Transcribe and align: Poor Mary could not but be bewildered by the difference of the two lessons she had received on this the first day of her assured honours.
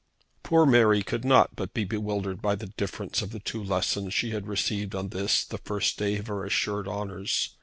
Poor 0.41 0.65
Mary 0.65 1.03
could 1.03 1.23
not 1.23 1.55
but 1.55 1.75
be 1.75 1.85
bewildered 1.85 2.41
by 2.41 2.55
the 2.55 2.65
difference 2.75 3.21
of 3.21 3.29
the 3.29 3.37
two 3.39 3.63
lessons 3.63 4.15
she 4.15 4.31
had 4.31 4.47
received 4.47 4.95
on 4.95 5.09
this 5.09 5.45
the 5.45 5.59
first 5.59 5.99
day 5.99 6.17
of 6.17 6.25
her 6.25 6.43
assured 6.43 6.87
honours. 6.87 7.51